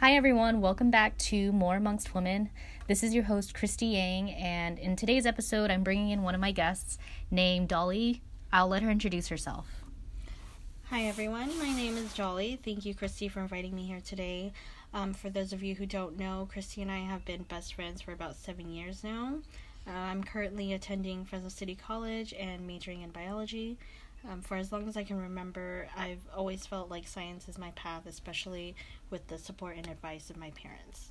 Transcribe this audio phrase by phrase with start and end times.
[0.00, 0.62] Hi, everyone.
[0.62, 2.48] Welcome back to More Amongst Women.
[2.88, 6.40] This is your host, Christy Yang, and in today's episode, I'm bringing in one of
[6.40, 6.96] my guests
[7.30, 8.22] named Dolly.
[8.50, 9.84] I'll let her introduce herself.
[10.84, 11.50] Hi, everyone.
[11.58, 12.58] My name is Dolly.
[12.64, 14.54] Thank you, Christy, for inviting me here today.
[14.94, 18.00] Um, for those of you who don't know, Christy and I have been best friends
[18.00, 19.34] for about seven years now.
[19.86, 23.76] Uh, I'm currently attending Fresno City College and majoring in biology.
[24.28, 27.70] Um, for as long as I can remember, I've always felt like science is my
[27.70, 28.74] path, especially
[29.08, 31.10] with the support and advice of my parents.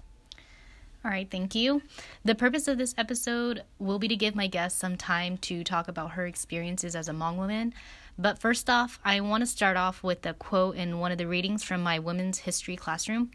[1.03, 1.81] All right, thank you.
[2.25, 5.87] The purpose of this episode will be to give my guest some time to talk
[5.87, 7.73] about her experiences as a Hmong woman.
[8.17, 11.25] But first off, I want to start off with a quote in one of the
[11.25, 13.31] readings from my women's history classroom.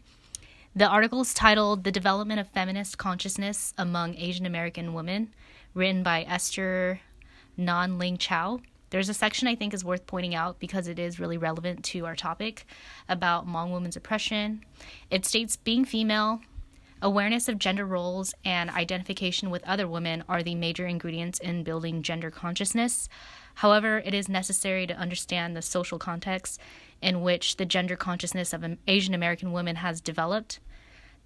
[0.75, 5.33] The article is titled The Development of Feminist Consciousness Among Asian American Women,
[5.73, 6.99] written by Esther
[7.57, 8.59] Ngan-Ling Chow.
[8.89, 12.05] There's a section I think is worth pointing out because it is really relevant to
[12.05, 12.65] our topic
[13.09, 14.63] about Hmong women's oppression.
[15.09, 16.41] It states being female,
[17.01, 22.03] awareness of gender roles, and identification with other women are the major ingredients in building
[22.03, 23.09] gender consciousness.
[23.55, 26.59] However, it is necessary to understand the social context
[27.01, 30.59] in which the gender consciousness of an Asian American women has developed.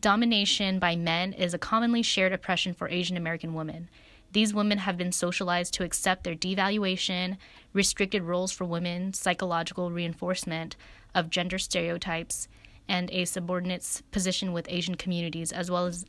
[0.02, 3.90] Domination by men is a commonly shared oppression for Asian American women.
[4.32, 7.38] These women have been socialized to accept their devaluation,
[7.74, 10.76] restricted roles for women, psychological reinforcement
[11.16, 12.48] of gender stereotypes,
[12.88, 16.06] and a subordinate position with Asian communities as well as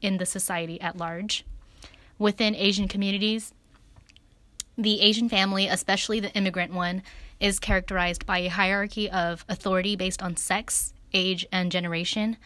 [0.00, 1.44] in the society at large.
[2.18, 3.52] Within Asian communities,
[4.76, 7.02] the Asian family, especially the immigrant one,
[7.40, 12.36] is characterized by a hierarchy of authority based on sex, age, and generation,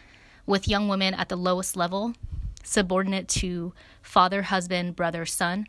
[0.45, 2.13] with young women at the lowest level,
[2.63, 5.65] subordinate to father, husband, brother, son.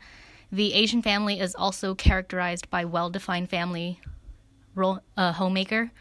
[0.51, 3.99] The Asian family is also characterized by well defined family
[4.73, 5.91] role, uh, homemaker.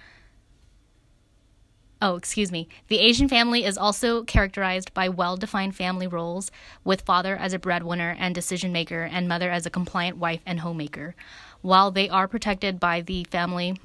[2.02, 2.68] Oh, excuse me.
[2.88, 6.50] The Asian family is also characterized by well defined family roles,
[6.84, 10.60] with father as a breadwinner and decision maker, and mother as a compliant wife and
[10.60, 11.14] homemaker.
[11.62, 13.78] While they are protected by the family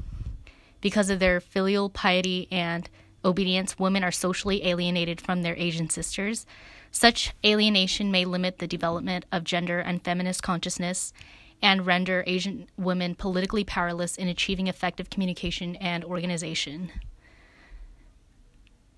[0.82, 2.90] because of their filial piety and
[3.24, 6.46] obedience, women are socially alienated from their Asian sisters.
[6.92, 11.14] Such alienation may limit the development of gender and feminist consciousness
[11.62, 16.92] and render Asian women politically powerless in achieving effective communication and organization.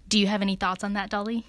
[0.07, 1.45] Do you have any thoughts on that, Dolly?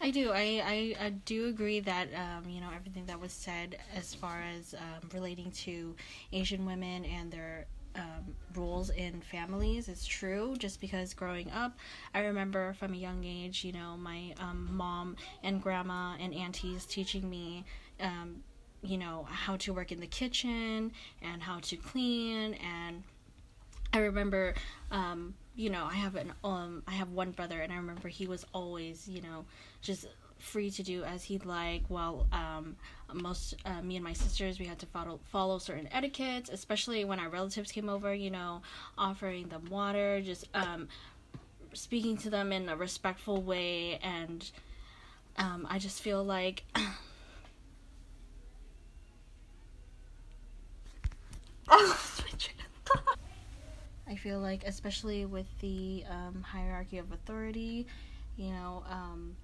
[0.00, 0.30] I do.
[0.30, 4.42] I, I, I do agree that um, you know everything that was said as far
[4.56, 5.94] as um, relating to
[6.32, 7.66] Asian women and their
[7.96, 9.88] um, roles in families.
[9.88, 10.54] Is true.
[10.58, 11.78] Just because growing up
[12.14, 16.84] i remember from a young age you know my um, mom and grandma and aunties
[16.86, 17.64] teaching me
[18.00, 18.42] um,
[18.82, 20.92] you know how to work in the kitchen
[21.22, 22.54] and how to clean.
[22.54, 23.02] And
[23.92, 24.54] i remember
[24.90, 28.26] um, you know i have an um i have one brother and i remember he
[28.26, 29.44] was always you know
[29.80, 30.06] just
[30.38, 32.76] free to do as he'd like while um,
[33.12, 37.18] most uh, me and my sisters we had to follow follow certain etiquettes especially when
[37.18, 38.60] our relatives came over you know
[38.98, 40.88] offering them water just um,
[41.76, 43.98] speaking to them in a respectful way.
[44.02, 44.50] And
[45.38, 46.64] um, i just feel like
[54.08, 57.86] I feel like, especially with the um, hierarchy of authority,
[58.36, 59.36] you know, um,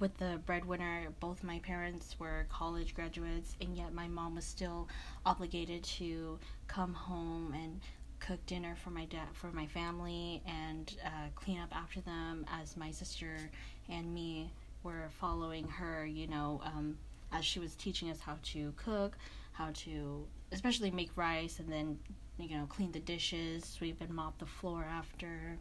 [0.00, 4.88] with the breadwinner, both my parents were college graduates, and yet my mom was still
[5.26, 7.80] obligated to come home and
[8.18, 12.76] cook dinner for my dad for my family and uh, clean up after them as
[12.76, 13.50] my sister
[13.88, 14.52] and me
[14.82, 16.98] were following her you know um,
[17.32, 19.16] as she was teaching us how to cook
[19.52, 20.22] how to
[20.52, 21.98] especially make rice and then
[22.38, 25.56] you know clean the dishes sweep and mop the floor after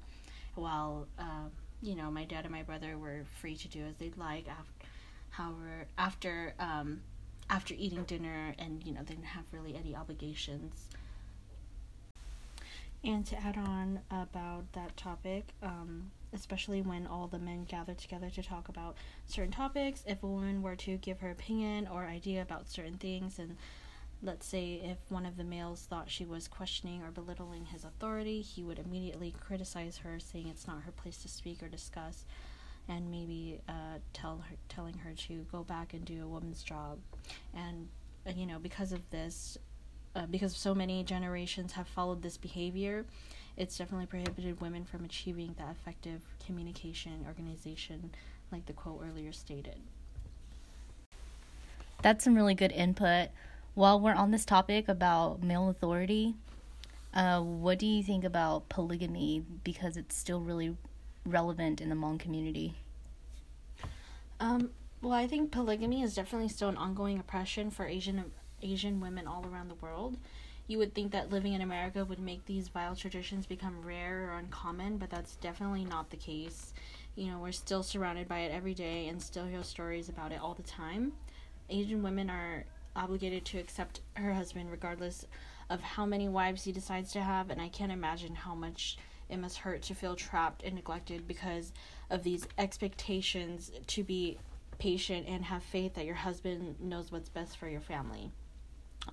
[0.55, 1.47] while uh,
[1.81, 4.47] you know, my dad and my brother were free to do as they'd like.
[4.47, 4.87] After,
[5.29, 7.01] however, after um,
[7.49, 10.87] after eating dinner, and you know, they didn't have really any obligations.
[13.03, 18.29] And to add on about that topic, um, especially when all the men gather together
[18.29, 22.41] to talk about certain topics, if a woman were to give her opinion or idea
[22.41, 23.55] about certain things and
[24.21, 28.41] let's say if one of the males thought she was questioning or belittling his authority,
[28.41, 32.25] he would immediately criticize her, saying it's not her place to speak or discuss,
[32.87, 36.99] and maybe uh, tell her, telling her to go back and do a woman's job.
[37.53, 37.87] And
[38.27, 39.57] uh, you know, because of this,
[40.15, 43.05] uh, because so many generations have followed this behavior,
[43.55, 48.11] it's definitely prohibited women from achieving that effective communication organization,
[48.51, 49.79] like the quote earlier stated.
[52.01, 53.29] That's some really good input
[53.79, 56.35] while we're on this topic about male authority,
[57.13, 59.41] uh, what do you think about polygamy?
[59.63, 60.75] Because it's still really
[61.25, 62.73] relevant in the Hmong community?
[64.37, 64.71] Um,
[65.01, 68.25] well, I think polygamy is definitely still an ongoing oppression for Asian
[68.61, 70.17] Asian women all around the world.
[70.67, 74.39] You would think that living in America would make these vile traditions become rare or
[74.39, 76.73] uncommon, but that's definitely not the case.
[77.15, 80.41] You know, we're still surrounded by it every day and still hear stories about it
[80.41, 81.13] all the time.
[81.69, 85.25] Asian women are obligated to accept her husband regardless
[85.69, 88.97] of how many wives he decides to have, and I can't imagine how much
[89.29, 91.71] it must hurt to feel trapped and neglected because
[92.09, 94.39] of these expectations to be
[94.79, 98.31] patient and have faith that your husband knows what's best for your family.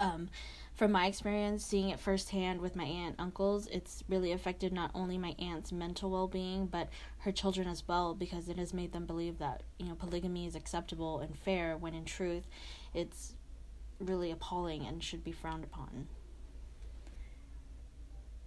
[0.00, 0.29] Um,
[0.75, 5.17] from my experience, seeing it firsthand with my aunt uncles, it's really affected not only
[5.17, 6.88] my aunt's mental well being, but
[7.19, 10.55] her children as well, because it has made them believe that, you know, polygamy is
[10.55, 12.46] acceptable and fair, when in truth,
[12.93, 13.36] it's
[14.00, 16.08] really appalling and should be frowned upon.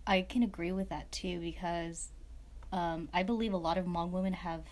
[0.06, 2.10] I can agree with that too because
[2.72, 4.64] um, I believe a lot of Hmong women have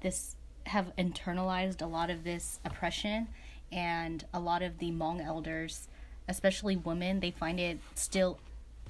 [0.00, 0.36] this
[0.66, 3.28] have internalized a lot of this oppression,
[3.72, 5.88] and a lot of the Hmong elders,
[6.28, 8.38] especially women, they find it still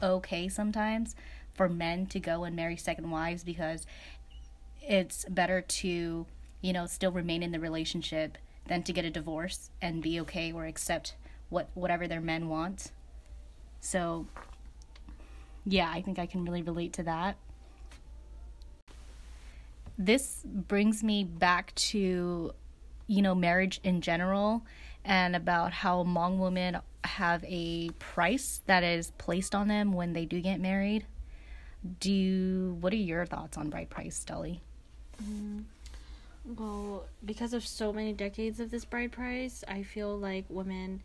[0.03, 1.15] okay sometimes
[1.55, 3.87] for men to go and marry second wives because
[4.81, 6.27] it's better to
[6.61, 8.39] you know still remain in the relationship
[8.69, 11.15] than to get a divorce and be okay or accept
[11.49, 12.93] what whatever their men want.
[13.81, 14.27] So
[15.65, 17.37] yeah, I think I can really relate to that.
[19.99, 22.53] This brings me back to,
[23.07, 24.63] you know, marriage in general
[25.05, 30.25] and about how Hmong women have a price that is placed on them when they
[30.25, 31.07] do get married.
[32.01, 34.61] Do what are your thoughts on bride price, Dolly?
[35.23, 35.65] Mm,
[36.57, 41.03] well, because of so many decades of this bride price, I feel like women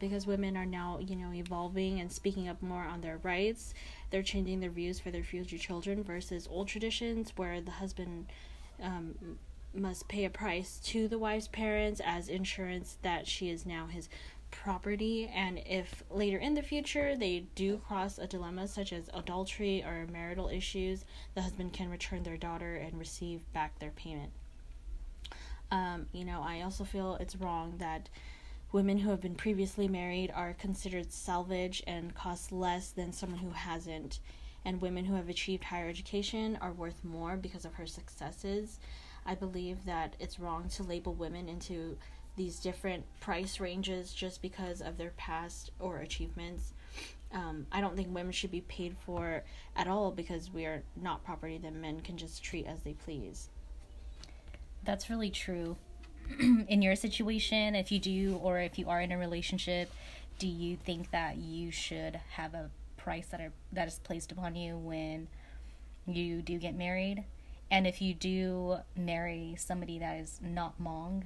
[0.00, 3.72] because women are now, you know, evolving and speaking up more on their rights.
[4.10, 8.26] They're changing their views for their future children versus old traditions where the husband
[8.82, 9.38] um,
[9.72, 14.08] must pay a price to the wife's parents as insurance that she is now his
[14.50, 15.30] property.
[15.34, 20.06] And if later in the future they do cross a dilemma such as adultery or
[20.12, 21.04] marital issues,
[21.34, 24.32] the husband can return their daughter and receive back their payment.
[25.74, 28.08] Um, you know, I also feel it's wrong that
[28.74, 33.50] Women who have been previously married are considered salvage and cost less than someone who
[33.50, 34.18] hasn't.
[34.64, 38.80] And women who have achieved higher education are worth more because of her successes.
[39.24, 41.96] I believe that it's wrong to label women into
[42.34, 46.72] these different price ranges just because of their past or achievements.
[47.30, 49.44] Um, I don't think women should be paid for
[49.76, 53.50] at all because we are not property that men can just treat as they please.
[54.84, 55.76] That's really true.
[56.38, 59.90] in your situation, if you do or if you are in a relationship,
[60.38, 64.56] do you think that you should have a price that are that is placed upon
[64.56, 65.28] you when
[66.06, 67.24] you do get married?
[67.70, 71.24] And if you do marry somebody that is not Hmong,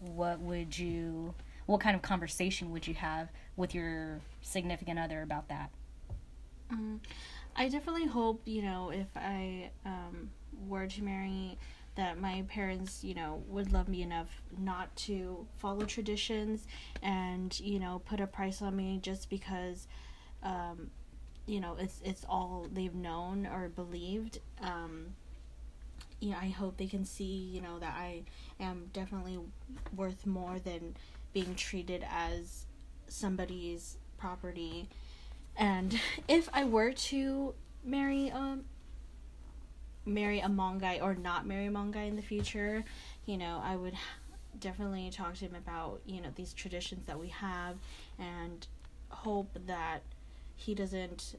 [0.00, 1.34] what would you
[1.66, 5.70] what kind of conversation would you have with your significant other about that?
[6.70, 7.00] Um,
[7.54, 10.30] I definitely hope, you know, if I um,
[10.66, 11.58] were to marry
[11.94, 16.66] that my parents, you know, would love me enough not to follow traditions
[17.02, 19.86] and, you know, put a price on me just because
[20.42, 20.90] um,
[21.46, 24.38] you know, it's it's all they've known or believed.
[24.60, 25.14] Um,
[26.22, 28.22] I hope they can see, you know, that I
[28.60, 29.38] am definitely
[29.96, 30.94] worth more than
[31.32, 32.66] being treated as
[33.08, 34.88] somebody's property.
[35.56, 38.64] And if I were to marry um
[40.04, 42.84] marry a Hmong guy or not marry a Hmong guy in the future,
[43.26, 43.94] you know, I would
[44.58, 47.76] definitely talk to him about, you know, these traditions that we have
[48.18, 48.66] and
[49.10, 50.02] hope that
[50.56, 51.36] he doesn't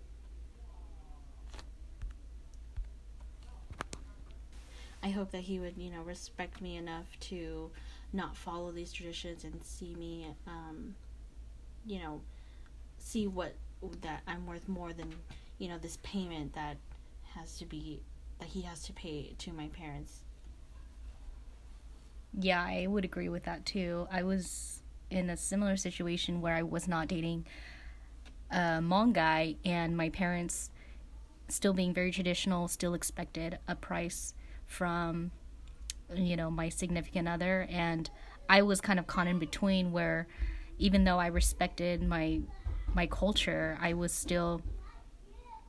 [5.01, 7.69] I hope that he would, you know, respect me enough to
[8.13, 10.95] not follow these traditions and see me um
[11.85, 12.21] you know,
[12.97, 13.53] see what
[14.01, 15.13] that I'm worth more than,
[15.57, 16.77] you know, this payment that
[17.35, 18.01] has to be
[18.43, 20.23] that he has to pay to my parents.
[22.37, 24.05] Yeah, I would agree with that too.
[24.11, 27.45] I was in a similar situation where I was not dating
[28.51, 30.71] a Hmong guy, and my parents,
[31.47, 34.33] still being very traditional, still expected a price
[34.67, 35.31] from,
[36.13, 38.09] you know, my significant other, and
[38.49, 40.27] I was kind of caught in between where,
[40.77, 42.41] even though I respected my
[42.93, 44.61] my culture, I was still,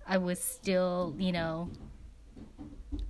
[0.07, 1.71] I was still, you know,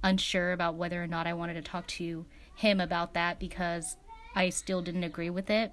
[0.05, 3.97] unsure about whether or not I wanted to talk to him about that because
[4.37, 5.73] I still didn't agree with it.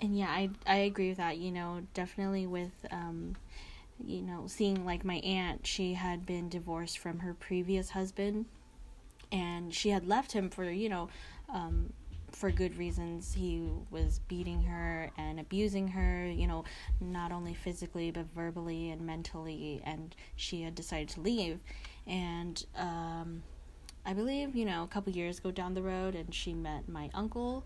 [0.00, 1.38] And yeah, I I agree with that.
[1.38, 3.36] You know, definitely with um,
[4.04, 8.46] you know, seeing like my aunt, she had been divorced from her previous husband
[9.32, 11.08] and she had left him for, you know,
[11.52, 11.92] um,
[12.38, 13.34] for good reasons.
[13.34, 16.64] He was beating her and abusing her, you know,
[17.00, 21.58] not only physically but verbally and mentally, and she had decided to leave.
[22.06, 23.42] And um,
[24.06, 27.10] I believe, you know, a couple years go down the road, and she met my
[27.12, 27.64] uncle.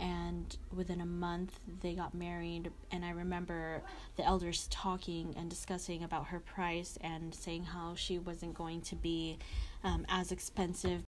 [0.00, 2.70] And within a month, they got married.
[2.92, 3.82] And I remember
[4.16, 8.96] the elders talking and discussing about her price and saying how she wasn't going to
[8.96, 9.38] be
[9.82, 11.04] um, as expensive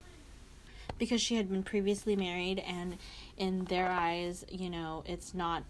[0.98, 2.98] because she had been previously married and
[3.38, 5.64] in their eyes you know it's not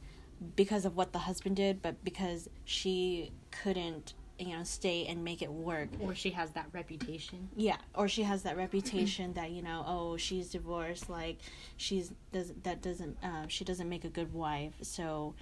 [0.55, 5.41] because of what the husband did but because she couldn't you know stay and make
[5.41, 5.89] it work.
[5.99, 7.49] Or she has that reputation.
[7.55, 11.37] Yeah or she has that reputation that you know oh she's divorced like
[11.77, 14.73] she's does that doesn't uh, she doesn't make a good wife.
[14.81, 15.35] So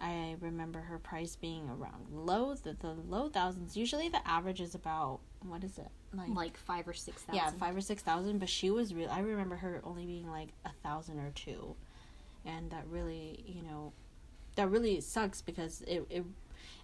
[0.00, 3.76] I remember her price being around low the, the low thousands.
[3.76, 7.42] Usually the average is about what is it like like five or six thousand.
[7.42, 8.38] Yeah, five or six thousand.
[8.38, 9.10] But she was real.
[9.10, 11.74] I remember her only being like a thousand or two,
[12.44, 13.92] and that really you know,
[14.56, 16.24] that really sucks because it it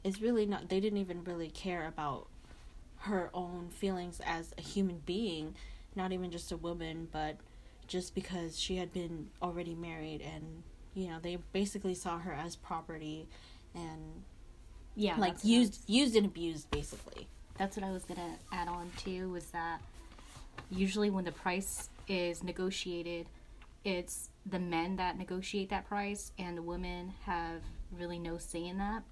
[0.04, 0.68] it's really not.
[0.68, 2.28] They didn't even really care about
[2.98, 5.54] her own feelings as a human being,
[5.96, 7.36] not even just a woman, but
[7.88, 10.62] just because she had been already married and
[10.94, 13.28] you know they basically saw her as property
[13.74, 14.22] and
[14.94, 17.26] yeah like used was, used and abused basically
[17.58, 19.80] that's what i was gonna add on to was that
[20.70, 23.26] usually when the price is negotiated
[23.84, 27.62] it's the men that negotiate that price and the women have
[27.96, 29.02] really no say in that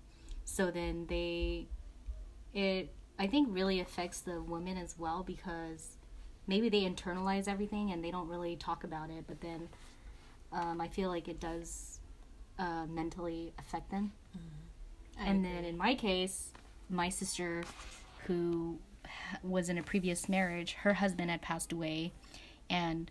[0.45, 1.67] so then they
[2.55, 5.97] it i think really affects the women as well because
[6.47, 9.69] maybe they internalize everything and they don't really talk about it but then
[10.53, 12.01] um, I feel like it does
[12.59, 14.13] uh, mentally affect them.
[14.37, 15.29] Mm-hmm.
[15.29, 15.57] And agree.
[15.57, 16.49] then in my case,
[16.89, 17.63] my sister,
[18.27, 18.79] who
[19.43, 22.13] was in a previous marriage, her husband had passed away,
[22.69, 23.11] and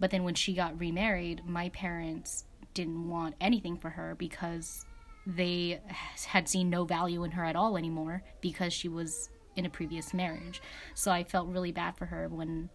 [0.00, 2.44] but then when she got remarried, my parents
[2.74, 4.84] didn't want anything for her because
[5.26, 5.80] they
[6.28, 10.14] had seen no value in her at all anymore because she was in a previous
[10.14, 10.62] marriage.
[10.94, 12.70] So I felt really bad for her when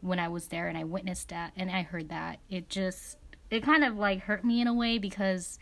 [0.00, 3.18] when I was there and I witnessed that and I heard that, it just
[3.50, 5.58] it kind of like hurt me in a way because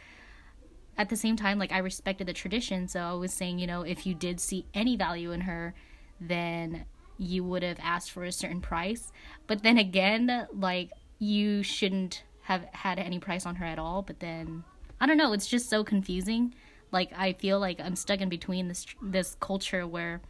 [1.00, 3.80] at the same time like I respected the tradition, so I was saying, you know,
[3.80, 5.72] if you did see any value in her,
[6.20, 6.84] then
[7.16, 9.10] you would have asked for a certain price.
[9.46, 14.20] But then again, like you shouldn't have had any price on her at all, but
[14.20, 14.62] then
[15.00, 16.54] I don't know, it's just so confusing.
[16.92, 20.20] Like I feel like I'm stuck in between this this culture where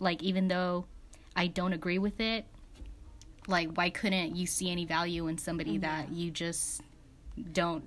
[0.00, 0.86] like even though
[1.36, 2.44] I don't agree with it,
[3.46, 5.82] like why couldn't you see any value in somebody mm-hmm.
[5.82, 6.82] that you just
[7.52, 7.84] don't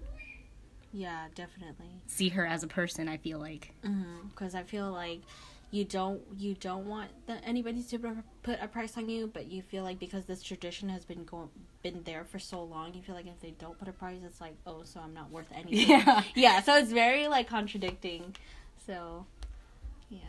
[0.95, 2.01] yeah definitely.
[2.07, 3.73] See her as a person i feel like.
[3.81, 4.57] Because mm-hmm.
[4.57, 5.21] i feel like
[5.71, 7.99] you don't you don't want the, anybody to
[8.43, 11.49] put a price on you but you feel like because this tradition has been going
[11.83, 14.39] been there for so long you feel like if they don't put a price it's
[14.39, 15.89] like oh so i'm not worth anything.
[15.89, 16.23] Yeah.
[16.33, 18.35] Yeah so it's very like contradicting.
[18.87, 19.25] So
[20.09, 20.19] yeah.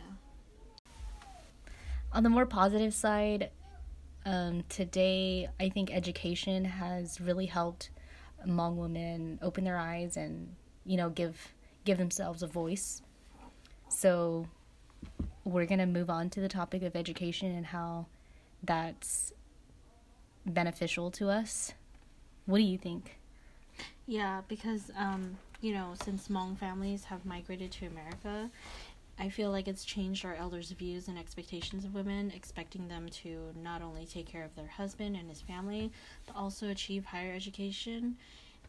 [2.11, 3.51] On the more positive side
[4.27, 7.89] um, today, I think education has really helped
[8.45, 11.53] Hmong women open their eyes and you know give
[11.85, 13.01] give themselves a voice.
[13.89, 14.47] So
[15.43, 18.07] we're gonna move on to the topic of education and how
[18.63, 19.33] that's
[20.45, 21.73] beneficial to us.
[22.45, 23.17] What do you think?
[24.05, 28.49] Yeah, because um, you know, since Hmong families have migrated to America,
[29.19, 33.51] I feel like it's changed our elders' views and expectations of women, expecting them to
[33.55, 35.91] not only take care of their husband and his family,
[36.27, 38.17] but also achieve higher education.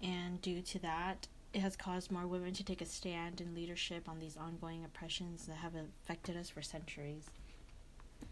[0.02, 4.08] And due to that, it has caused more women to take a stand in leadership
[4.08, 7.26] on these ongoing oppressions that have affected us for centuries.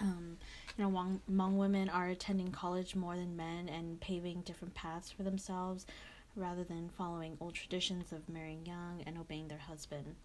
[0.01, 0.39] Um,
[0.77, 5.11] you know, Hmong, Hmong women are attending college more than men and paving different paths
[5.11, 5.87] for themselves
[6.35, 10.17] rather than following old traditions of marrying young and obeying their husband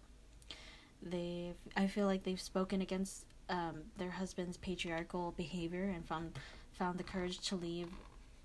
[1.02, 6.38] they've I feel like they've spoken against um, their husband's patriarchal behavior and found
[6.72, 7.88] found the courage to leave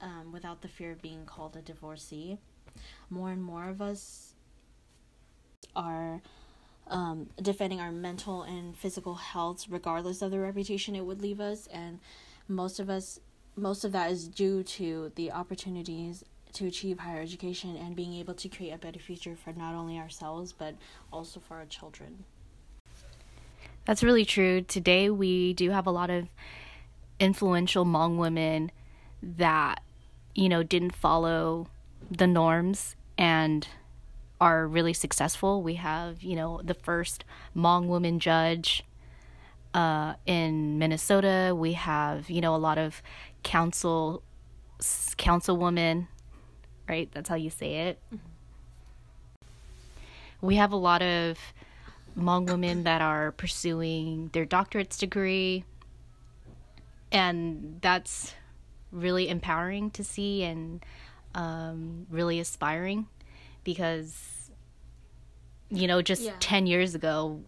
[0.02, 2.38] um, without the fear of being called a divorcee.
[3.10, 4.34] More and more of us
[5.76, 6.22] are
[6.90, 11.68] um, defending our mental and physical health, regardless of the reputation it would leave us,
[11.68, 12.00] and
[12.48, 13.20] most of us,
[13.56, 16.24] most of that is due to the opportunities
[16.54, 19.98] to achieve higher education and being able to create a better future for not only
[19.98, 20.76] ourselves but
[21.12, 22.24] also for our children.
[23.88, 24.62] That's really true.
[24.62, 26.28] Today, we do have a lot of
[27.20, 28.72] influential Hmong women
[29.24, 29.82] that,
[30.36, 31.70] you know, didn't follow
[32.12, 33.66] the norms and
[34.40, 35.64] are really successful.
[35.64, 37.24] We have, you know, the first
[37.56, 38.84] Hmong woman judge,
[39.74, 43.02] uh, in Minnesota, we have you know a lot of
[43.44, 44.24] council
[44.80, 46.08] councilwomen,
[46.90, 47.10] right?
[47.14, 48.00] That's how you say it.
[48.14, 48.26] Mm-hmm.
[50.42, 51.38] We have a lot of
[52.18, 55.64] Hmong women that are pursuing their doctorate's degree,
[57.12, 58.34] and that's
[58.92, 60.84] really empowering to see and
[61.36, 63.08] um, really aspiring
[63.64, 64.50] because
[65.70, 66.34] you know just yeah.
[66.40, 67.42] 10 years ago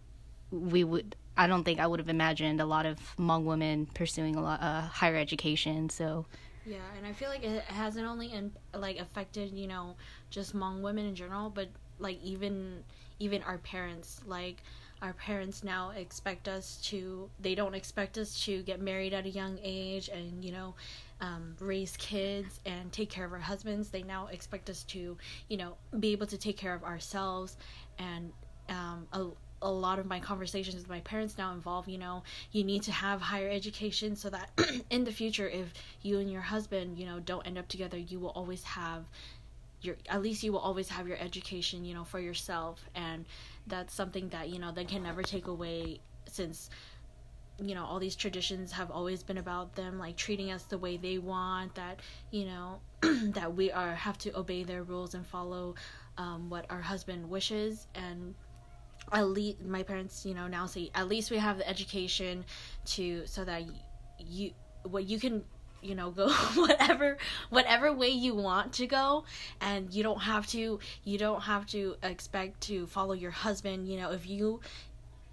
[0.50, 4.36] we would I don't think I would have imagined a lot of Hmong women pursuing
[4.36, 5.88] a lot uh, higher education.
[5.88, 6.26] So
[6.66, 9.96] yeah, and I feel like it hasn't only in, like affected you know
[10.28, 12.84] just Hmong women in general, but like even
[13.20, 14.62] even our parents like
[15.02, 19.30] our parents now expect us to they don't expect us to get married at a
[19.30, 20.74] young age and you know
[21.20, 23.90] um, raise kids and take care of our husbands.
[23.90, 25.16] They now expect us to
[25.48, 27.56] you know be able to take care of ourselves.
[27.98, 28.32] And
[28.68, 29.26] um, a,
[29.62, 32.92] a lot of my conversations with my parents now involve you know you need to
[32.92, 34.48] have higher education so that
[34.90, 38.18] in the future if you and your husband you know don't end up together you
[38.18, 39.04] will always have
[39.82, 42.84] your at least you will always have your education you know for yourself.
[42.94, 43.24] And
[43.66, 46.70] that's something that you know they can never take away since
[47.62, 50.96] you know all these traditions have always been about them like treating us the way
[50.96, 52.80] they want that you know
[53.32, 55.74] that we are have to obey their rules and follow
[56.18, 57.86] um, what our husband wishes.
[57.94, 58.34] And
[59.12, 62.44] at least my parents you know now say at least we have the education
[62.84, 63.64] to so that
[64.18, 64.52] you
[64.84, 65.42] what you can
[65.82, 67.18] you know go whatever
[67.50, 69.24] whatever way you want to go.
[69.60, 73.88] And you don't have to you don't have to expect to follow your husband.
[73.88, 74.60] You know if you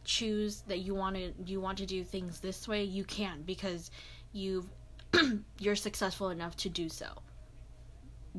[0.03, 3.91] choose that you want to you want to do things this way you can because
[4.31, 4.65] you've
[5.59, 7.07] you're successful enough to do so.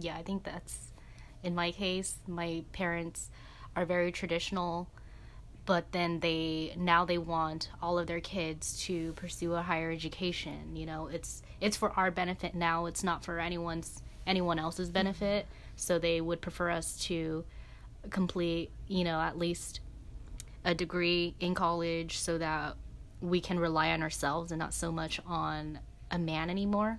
[0.00, 0.92] Yeah i think that's
[1.42, 3.30] in my case my parents
[3.76, 4.88] are very traditional
[5.68, 10.74] but then they now they want all of their kids to pursue a higher education
[10.74, 11.08] you know?
[11.08, 15.46] It's it's for our benefit now it's not for anyone's anyone else's benefit.
[15.76, 17.44] So they would prefer us to
[18.08, 19.80] complete you know at least
[20.64, 22.76] a degree in college so that
[23.20, 26.98] we can rely on ourselves and not so much on a man anymore.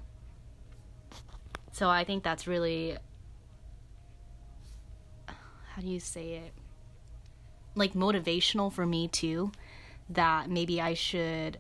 [1.72, 2.98] So i think that's really
[5.28, 6.59] how do you say it
[7.80, 9.52] like motivational for me too
[10.10, 11.58] that maybe I should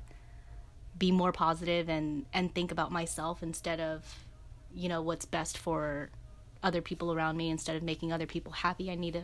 [0.97, 4.25] be more positive and and think about myself instead of
[4.75, 6.09] you know what's best for
[6.61, 9.23] other people around me instead of making other people happy I need to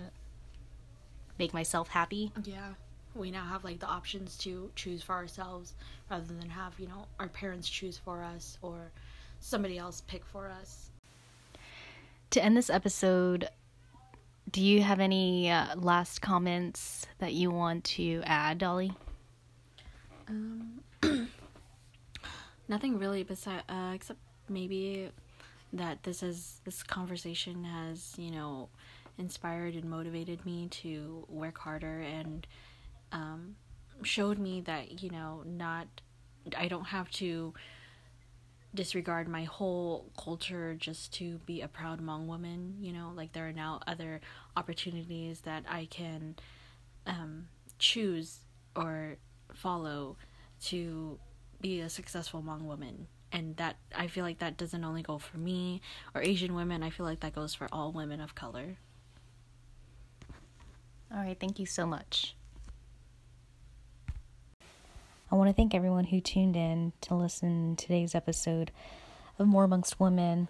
[1.38, 2.32] make myself happy.
[2.44, 2.74] Yeah.
[3.14, 5.74] We now have like the options to choose for ourselves
[6.10, 8.92] rather than have, you know, our parents choose for us or
[9.40, 10.90] somebody else pick for us.
[12.32, 13.48] To end this episode,
[14.52, 18.94] do you have any uh, last comments that you want to add, Dolly?
[20.28, 20.82] Um,
[22.68, 25.10] nothing really, besides uh, except maybe
[25.74, 28.70] that this is this conversation has you know
[29.18, 32.46] inspired and motivated me to work harder and
[33.12, 33.56] um,
[34.04, 35.88] showed me that you know not
[36.58, 37.54] I don't have to
[38.76, 42.76] disregard my whole culture just to be a proud Hmong woman.
[42.80, 44.22] You know, like there are now other
[44.56, 46.36] opportunities that I can
[47.08, 47.48] um,
[47.80, 48.40] choose
[48.76, 49.18] or
[49.54, 50.18] follow
[50.66, 51.20] to
[51.62, 53.08] be a successful Hmong woman.
[53.32, 55.82] And that I feel like that doesn't only go for me
[56.14, 58.78] or Asian women, I feel like that goes for all women of color.
[61.12, 62.36] All right, thank you so much.
[65.36, 68.72] I want to thank everyone who tuned in to listen to today's episode
[69.38, 70.48] of More Amongst Women.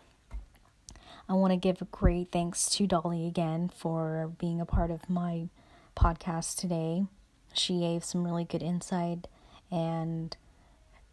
[1.28, 5.10] I want to give a great thanks to Dolly again for being a part of
[5.10, 5.50] my
[5.98, 7.06] podcast today.
[7.52, 9.28] She gave some really good insight
[9.71, 10.38] and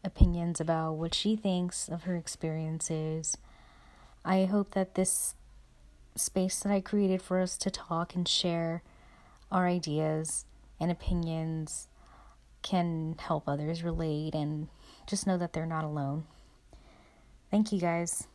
[0.05, 3.39] opinions about what she thinks of her experiences.
[4.23, 5.35] I hope that this
[6.15, 8.83] space that I created for us to talk and share
[9.51, 10.45] our ideas
[10.79, 11.89] and opinions
[12.62, 14.68] can help others relate and
[15.07, 16.25] just know that they're not alone.
[17.51, 18.29] Thank you guys.